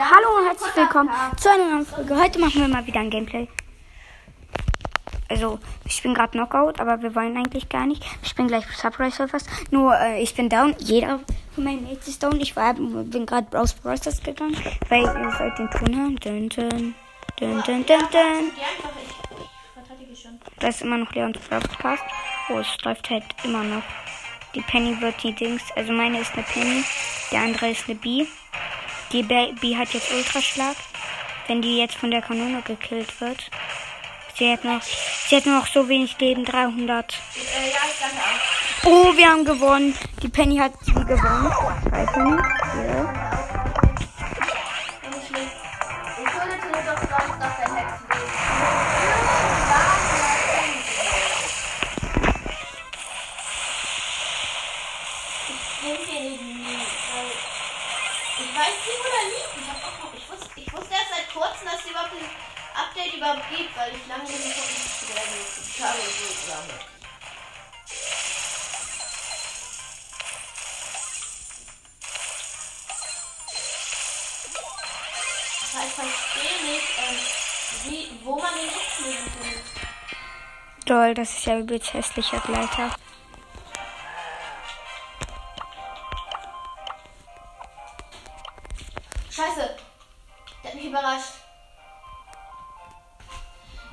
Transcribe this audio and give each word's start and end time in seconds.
Hallo 0.00 0.38
und 0.38 0.46
herzlich 0.46 0.76
willkommen 0.76 1.10
zu 1.36 1.50
einer 1.50 1.70
neuen 1.70 1.84
Folge. 1.84 2.16
Heute 2.16 2.38
machen 2.38 2.60
wir 2.60 2.68
mal 2.68 2.86
wieder 2.86 3.00
ein 3.00 3.10
Gameplay. 3.10 3.48
Also, 5.28 5.58
ich 5.86 6.00
bin 6.04 6.14
gerade 6.14 6.30
Knockout, 6.30 6.78
aber 6.78 7.02
wir 7.02 7.16
wollen 7.16 7.36
eigentlich 7.36 7.68
gar 7.68 7.84
nicht. 7.84 8.04
Ich 8.22 8.36
bin 8.36 8.46
gleich 8.46 8.64
Surprise 8.76 9.16
Surfers. 9.16 9.44
Nur, 9.72 9.98
äh, 9.98 10.22
ich 10.22 10.36
bin 10.36 10.48
down. 10.48 10.76
Jeder 10.78 11.18
von 11.52 11.64
meinen 11.64 11.82
Mates 11.82 12.06
ist 12.06 12.22
down. 12.22 12.40
Ich 12.40 12.54
war, 12.54 12.74
bin 12.74 13.26
gerade 13.26 13.48
Browse 13.50 13.74
Browsers 13.82 14.22
gegangen, 14.22 14.56
weil 14.88 15.02
ihr 15.02 15.32
sollt 15.36 15.58
den 15.58 15.68
Ton 15.68 15.96
hören. 15.96 16.16
Dun, 16.16 16.48
dun, 16.48 16.94
dun, 17.40 17.62
dun, 17.66 17.84
dun, 17.84 17.84
dun. 17.84 18.52
Ich, 18.54 20.24
ich. 20.24 20.28
Da 20.60 20.68
ist 20.68 20.82
immer 20.82 20.98
noch 20.98 21.12
Leons 21.12 21.40
Podcast. 21.40 22.04
Oh, 22.50 22.58
es 22.58 22.84
läuft 22.84 23.10
halt 23.10 23.24
immer 23.42 23.64
noch. 23.64 23.82
Die 24.54 24.60
Penny 24.60 25.00
wird 25.00 25.20
die 25.24 25.34
Dings. 25.34 25.62
Also 25.74 25.92
meine 25.92 26.20
ist 26.20 26.34
eine 26.34 26.44
Penny, 26.44 26.84
der 27.32 27.40
andere 27.40 27.70
ist 27.70 27.88
eine 27.88 27.96
B. 27.96 28.26
Die 29.12 29.22
B, 29.22 29.52
B 29.60 29.76
hat 29.76 29.92
jetzt 29.94 30.12
Ultraschlag. 30.12 30.76
Wenn 31.46 31.62
die 31.62 31.78
jetzt 31.78 31.96
von 31.96 32.10
der 32.10 32.20
Kanone 32.20 32.62
gekillt 32.62 33.20
wird. 33.20 33.50
Sie 34.38 34.52
hat 34.52 34.64
noch, 34.64 34.82
sie 34.82 35.36
hat 35.36 35.46
noch 35.46 35.66
so 35.66 35.88
wenig 35.88 36.18
Leben, 36.20 36.44
300. 36.44 37.14
Äh, 37.14 37.70
ja, 37.70 37.76
ich 37.90 37.98
danke 37.98 38.16
auch. 38.16 39.12
Oh, 39.12 39.16
wir 39.16 39.28
haben 39.28 39.44
gewonnen. 39.44 39.94
Die 40.22 40.28
Penny 40.28 40.58
hat 40.58 40.72
sie 40.84 40.92
gewonnen. 40.92 41.50
Drei 41.90 42.06
Penny. 42.06 42.36
Ja. 42.36 43.37
Kurzem, 61.58 61.66
dass 61.66 61.84
es 61.84 61.90
überhaupt 61.90 62.12
ein 62.12 62.30
Update 62.74 63.14
überhaupt 63.14 63.50
gibt, 63.50 63.76
weil 63.76 63.92
ich 63.94 64.06
lange 64.06 64.22
nicht 64.24 64.58
auf 64.58 64.68
die 65.66 65.80
Tage 65.80 65.98
so 65.98 66.52
lange. 66.52 66.80
Ich 75.80 75.94
verstehe 75.94 76.58
nicht, 76.64 76.88
ähm, 76.98 77.18
wie, 77.84 78.24
wo 78.24 78.36
man 78.36 78.52
den 78.54 78.68
Hexenleben 78.68 79.30
findet. 79.40 79.64
Toll, 80.86 81.14
das 81.14 81.38
ist 81.38 81.46
ja 81.46 81.58
übelst 81.58 81.92
hässlicher 81.92 82.40
Gleiter. 82.40 82.90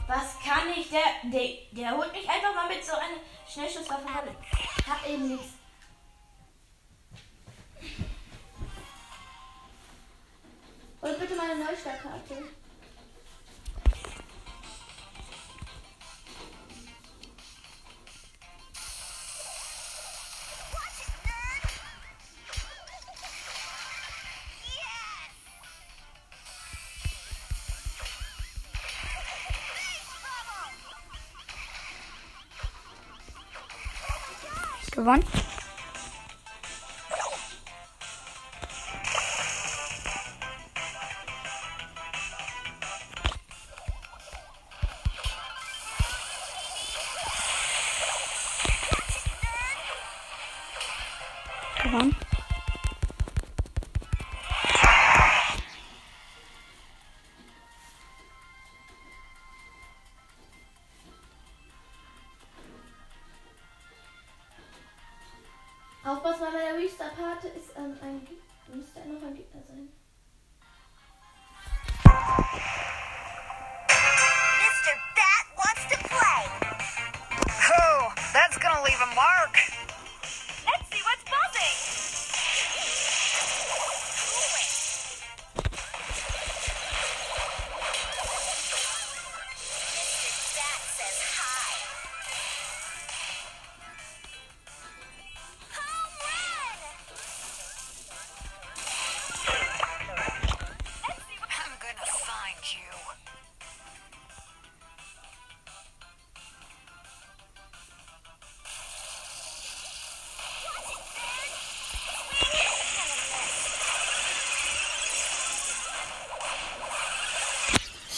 Was 0.07 0.39
kann 0.39 0.69
ich? 0.77 0.89
Der, 0.89 1.01
der, 1.23 1.49
der 1.71 1.97
holt 1.97 2.11
mich 2.11 2.29
einfach 2.29 2.53
mal 2.53 2.67
mit 2.67 2.85
so 2.85 2.93
einer 2.93 3.17
Schnellschusswaffe 3.47 4.05
ran. 4.05 4.35
Hab 4.87 5.07
eben 5.09 5.29
nichts. 5.29 5.53
Hol 11.01 11.13
bitte 11.13 11.35
meine 11.35 11.55
Neustartkarte. 11.63 12.43
Gewonnen. 34.95 35.54
Restart-Karte 67.15 67.47
ist 67.49 67.71
ähm, 67.77 67.95
ein 68.01 68.25
Ge- 68.25 68.75
müsste 68.75 68.99
noch 69.07 69.21
ein 69.23 69.35
Gegner 69.35 69.61
sein. 69.67 69.89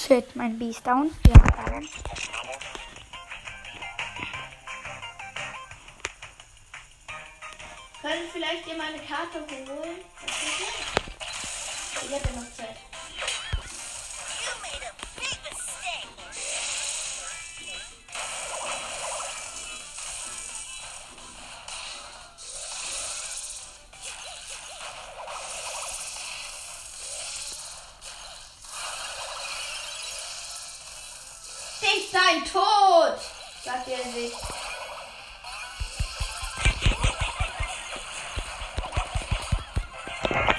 Shit, 0.07 0.38
mein 0.38 0.57
B 0.57 0.69
ist 0.69 0.88
down. 0.88 1.12
Haben 1.12 1.51
gewonnen. 1.51 1.90
Können 8.01 8.29
vielleicht 8.31 8.67
ihr 8.67 8.78
meine 8.78 9.00
Karte 9.00 9.40
holen? 9.40 9.97
Ich 11.94 12.09
hätte 12.09 12.34
noch 12.35 12.53
Zeit. 12.53 12.86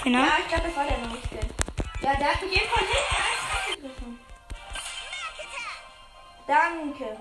Genau. 0.08 0.20
Ja, 0.20 0.38
ich 0.40 0.48
glaube, 0.48 0.64
das 0.64 0.74
war 0.76 0.86
der 0.86 0.98
Neueste. 1.06 1.38
Ja, 2.00 2.14
der 2.14 2.32
hat 2.32 2.40
mich 2.40 2.58
hinten 2.58 2.78
eins 2.78 2.96
angegriffen. 3.68 4.18
Danke. 6.46 7.16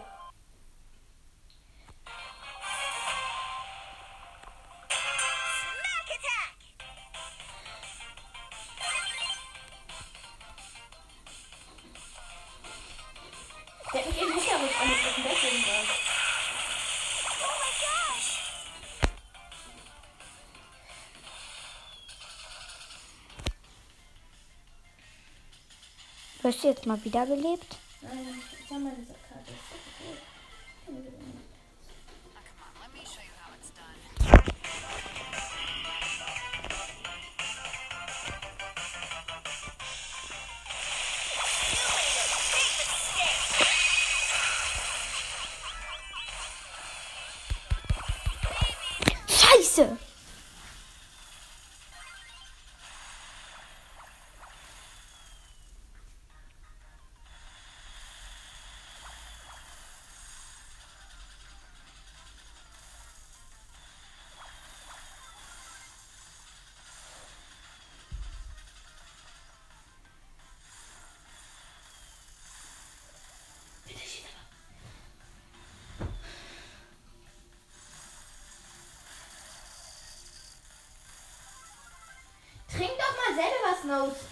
Wirst 26.48 26.64
du 26.64 26.70
jetzt 26.70 26.86
mal 26.86 27.04
wiederbelebt? 27.04 27.76
Nein, 28.02 28.42
ich 28.58 28.70
sag 28.70 28.80
mal 28.80 28.94
diese 28.98 29.12
Karte. 29.28 29.52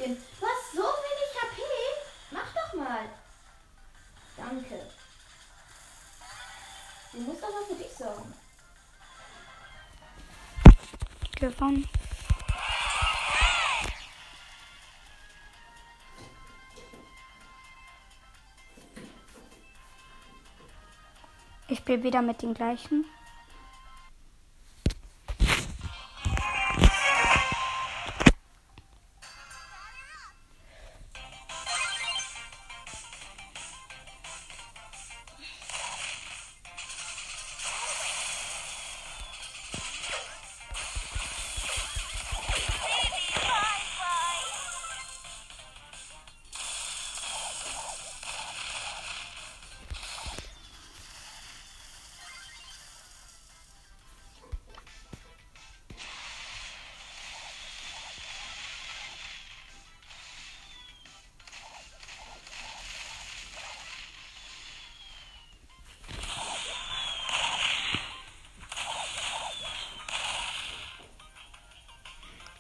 Bin. 0.06 0.18
Du 0.40 0.46
hast 0.46 0.72
so 0.74 0.84
wenig 0.84 1.32
HP. 1.42 1.62
Mach 2.32 2.54
doch 2.54 2.74
mal. 2.74 3.10
Danke. 4.38 4.92
Du 7.12 7.20
musst 7.22 7.42
mal 7.42 7.50
für 7.68 7.76
dich 7.76 7.94
sorgen. 7.94 8.34
Gewonnen. 11.40 11.90
Ich 21.68 21.80
spiele 21.80 22.04
wieder 22.04 22.22
mit 22.22 22.42
den 22.42 22.54
gleichen. 22.54 23.06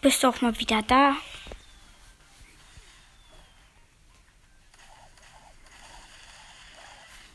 Bist 0.05 0.21
du 0.21 0.27
auch 0.27 0.39
mal 0.39 0.59
wieder 0.59 0.83
da? 0.83 1.15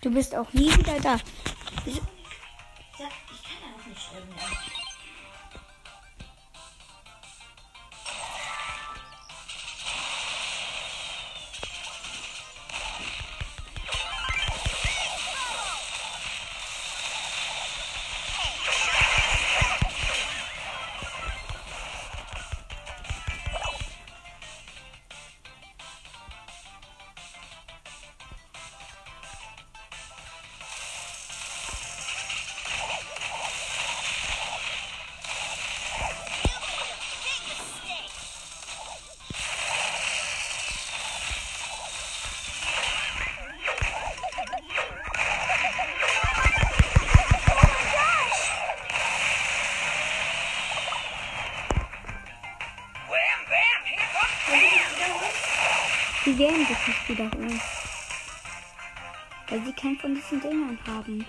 Du 0.02 0.10
bist 0.12 0.36
auch 0.36 0.52
nie 0.52 0.72
wieder 0.76 1.00
da. 1.00 1.18
Werden 56.40 56.66
sich 56.66 56.86
nicht 56.86 57.08
wiederholen. 57.08 57.60
Weil 59.48 59.64
sie 59.64 59.72
keinen 59.72 59.98
von 59.98 60.14
diesen 60.14 60.40
Dingern 60.40 60.78
haben. 60.86 61.26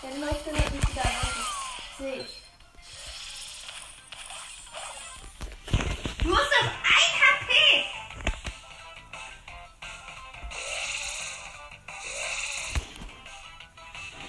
Der 0.00 0.10
läuft 0.16 0.46
immer 0.46 0.58
nicht 0.58 0.72
wieder 0.72 1.02
raus. 1.02 1.34
Sehe 1.98 2.22
ich. 2.22 2.42
Du 6.22 6.36
hast 6.36 6.50
das 6.50 6.66
1 6.66 6.74
HP! 7.20 7.50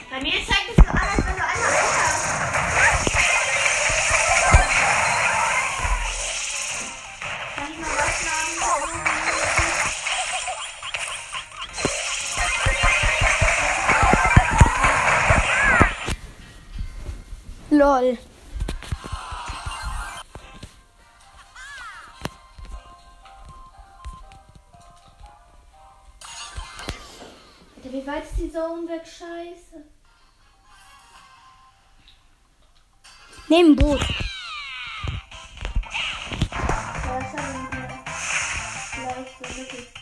Bei 0.09 0.19
mir 0.21 0.31
zeigt 0.31 0.49
es 0.49 0.58
LOL. 17.79 18.17
Alter, 27.77 27.93
wie 27.93 28.05
weit 28.05 28.23
ist 28.25 28.37
die 28.37 28.51
Zone 28.51 28.85
weg? 28.89 29.03
Scheiße. 29.05 29.85
Neben 33.47 33.77
Boot. 33.77 34.01
Ja, 36.51 37.19
das 37.19 37.31
haben 37.41 37.69
wir 37.71 37.87
vielleicht 38.91 39.37
so 39.37 39.61
mittel. 39.61 39.98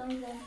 Langsam. 0.00 0.40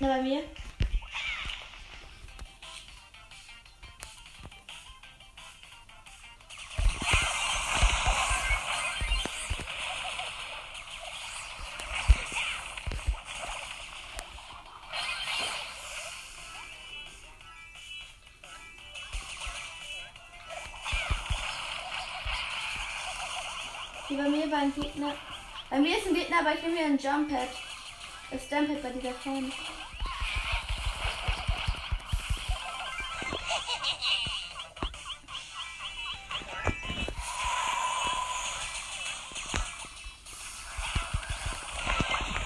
Na, 0.00 0.22
bei? 0.22 0.69
Bei 24.16 24.28
mir 24.28 24.50
war 24.50 24.58
ein 24.58 24.74
Gegner. 24.74 25.14
Bei 25.68 25.78
mir 25.78 25.96
ist 25.96 26.06
ein 26.06 26.14
Gegner, 26.14 26.40
aber 26.40 26.54
ich 26.54 26.62
nehme 26.62 26.74
mir 26.74 26.84
ein 26.86 26.98
Jump 26.98 27.28
Pad. 27.30 27.48
Das 28.30 28.44
Stamp 28.44 28.68
bei 28.82 28.90
dieser. 28.90 29.12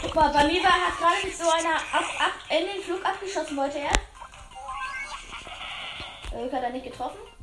Guck 0.03 0.15
mal, 0.15 0.33
bei 0.33 0.45
mir 0.45 0.63
war, 0.63 0.73
hat 0.73 0.99
gerade 0.99 1.33
so 1.35 1.51
einer 1.51 1.77
ab, 1.77 2.05
ab, 2.19 2.33
in 2.51 2.67
den 2.67 2.83
Flug 2.83 3.05
abgeschossen, 3.05 3.57
wollte 3.57 3.79
er. 3.79 3.93
Äh, 6.33 6.53
hat 6.53 6.63
er 6.63 6.71
nicht 6.71 6.85
getroffen. 6.85 7.34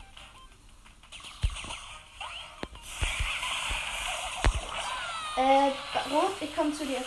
Äh, 5.36 5.72
Rot, 6.12 6.42
ich 6.42 6.56
komme 6.56 6.74
zu 6.74 6.86
dir. 6.86 7.02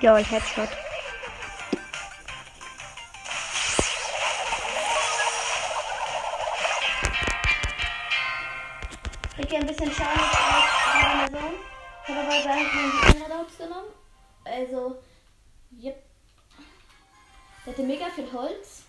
Ja, 0.00 0.16
ich 0.16 0.30
Headshot. 0.30 0.68
Ich 9.36 9.48
gehe 9.48 9.58
ein 9.58 9.66
bisschen 9.66 9.92
schauen, 9.92 10.08
jetzt 10.16 10.36
auf 10.38 11.28
der 11.28 11.38
Zone. 11.38 11.54
Ich 12.02 12.14
habe 12.14 12.20
aber 12.20 12.42
seinen 12.42 13.24
Reloads 13.24 13.58
genommen. 13.58 13.88
Also, 14.44 15.02
yep. 15.82 16.02
Der 17.66 17.72
hatte 17.74 17.82
mega 17.82 18.06
viel 18.08 18.32
Holz. 18.32 18.84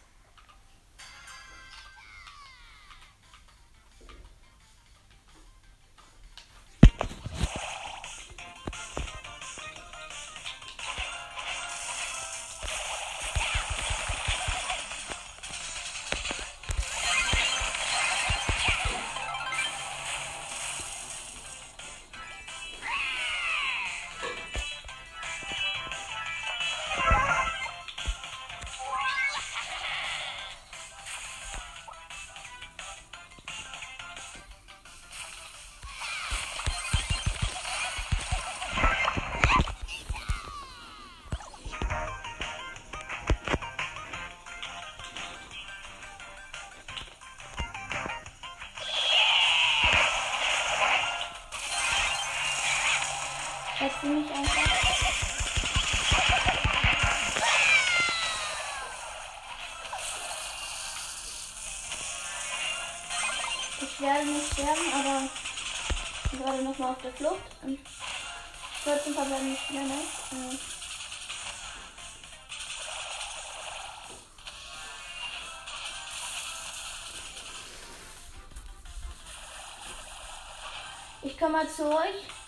Werde 64.02 64.26
nicht 64.26 64.54
sterben, 64.54 64.94
aber 64.94 65.30
ich 66.26 66.32
bin 66.32 66.40
gerade 66.42 66.64
nochmal 66.64 66.92
auf 66.92 67.02
der 67.02 67.14
Flucht. 67.14 67.42
Und 67.62 67.80
14 68.84 69.14
verbleiben 69.14 69.52
nicht 69.52 69.72
mehr, 69.72 69.84
ne? 69.84 69.94
Äh, 69.94 70.58
Ich 81.24 81.38
komme 81.38 81.52
mal 81.52 81.70
zu 81.70 81.88
euch. 81.88 82.41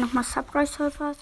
Nochmal 0.00 0.24
Subrise 0.24 0.72
Surfers. 0.72 1.18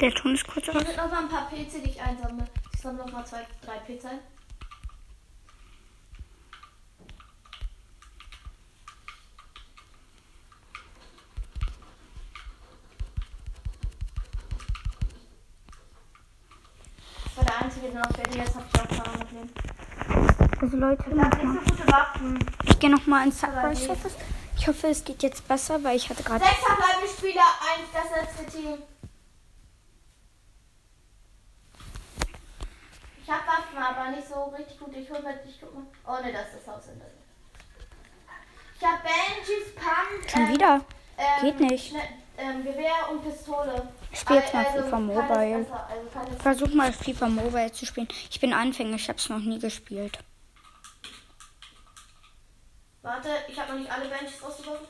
Der 0.00 0.12
Ton 0.14 0.34
ist 0.34 0.46
kurz 0.46 0.68
aus. 0.68 0.82
sind 0.82 0.96
noch 0.96 1.10
mal 1.10 1.22
ein 1.24 1.28
paar 1.28 1.48
Pilze, 1.48 1.80
die 1.80 1.90
ich 1.90 2.00
einsammle. 2.00 2.44
Ich 2.74 2.80
sammle 2.80 3.04
noch 3.04 3.12
mal 3.12 3.24
zwei, 3.26 3.46
drei 3.64 3.78
Pilze 3.80 4.08
ein. 4.08 4.18
Das 17.24 17.36
war 17.36 17.44
der 17.44 17.62
einzige, 17.64 17.88
noch 17.88 18.10
fehlt. 18.14 18.34
Jetzt 18.34 18.54
hab 18.56 18.92
ich 18.92 19.00
auch 19.00 19.18
mitnehmen. 19.18 19.50
Also 20.60 20.76
Leute, 20.76 21.04
Ich 21.10 21.18
hab 21.20 21.42
nicht 21.44 21.66
so 21.68 21.74
gute 21.74 21.92
Waffen. 21.92 22.38
ich 22.64 22.78
gehe 22.78 22.90
nochmal 22.90 23.26
ins 23.26 23.42
Aber 23.44 23.74
Subrise 23.74 23.80
nee. 23.80 23.86
Surfers. 23.86 24.12
Ich 24.58 24.68
hoffe, 24.68 24.86
es 24.88 25.04
geht 25.04 25.22
jetzt 25.22 25.46
besser, 25.48 25.82
weil 25.82 25.96
ich 25.96 26.08
hatte 26.10 26.22
gerade. 26.22 26.44
Sechs 26.44 26.58
verbleibende 26.58 27.08
Spieler, 27.08 27.42
eins 27.42 27.88
das 27.92 28.10
letzte 28.44 28.58
Team. 28.58 28.78
Ich 33.30 33.36
hab 33.36 33.46
Waffen, 33.46 33.78
aber 33.78 34.10
nicht 34.10 34.26
so 34.26 34.52
richtig 34.58 34.76
gut. 34.76 34.92
Ich 34.96 35.08
hol 35.08 35.22
mal, 35.22 35.38
ich 35.46 35.60
guck 35.60 35.72
mal. 35.72 35.84
Oh 36.04 36.20
ne, 36.20 36.32
das 36.32 36.48
ist 36.48 36.66
das 36.66 36.74
Haus 36.74 36.86
hinter 36.86 37.04
mir. 37.04 37.12
Ich 38.76 38.84
hab 38.84 39.04
Benjis 39.04 39.72
Pump. 39.76 40.28
Schon 40.28 40.42
ähm, 40.42 40.48
wieder. 40.48 40.80
ähm, 41.16 41.40
Geht 41.40 41.60
nicht. 41.60 41.90
Schnell, 41.90 42.08
ähm, 42.38 42.64
Gewehr 42.64 43.08
und 43.08 43.22
Pistole. 43.22 43.88
Ich 44.10 44.18
spiel 44.18 44.34
jetzt 44.34 44.52
mal 44.52 44.66
Also, 44.66 44.82
FIFA 44.82 44.98
Mobile. 44.98 45.58
besser, 45.58 45.88
also 45.88 46.38
Versuch 46.40 46.74
mal 46.74 46.92
FIFA 46.92 47.28
Mobile 47.28 47.70
zu 47.70 47.86
spielen. 47.86 48.08
Ich 48.28 48.40
bin 48.40 48.52
Anfänger, 48.52 48.96
ich 48.96 49.08
habe 49.08 49.18
es 49.20 49.28
noch 49.28 49.38
nie 49.38 49.60
gespielt. 49.60 50.18
Warte, 53.02 53.28
ich 53.46 53.60
habe 53.60 53.74
noch 53.74 53.78
nicht 53.78 53.92
alle 53.92 54.08
Benches 54.08 54.42
rausgeworfen. 54.42 54.88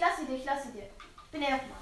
lasse 0.00 0.26
dir, 0.26 0.36
ich 0.36 0.44
lasse 0.44 0.72
dir. 0.72 0.90
Ich 1.24 1.30
bin 1.30 1.42
erstmal. 1.42 1.78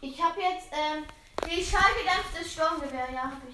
Ich 0.00 0.22
habe 0.22 0.40
jetzt 0.40 0.68
ähm, 0.72 1.04
die 1.48 1.64
schallgedämpfte 1.64 2.44
Sturmgewehr, 2.44 2.93
ja, 3.12 3.22
habe 3.24 3.48
ich. 3.48 3.53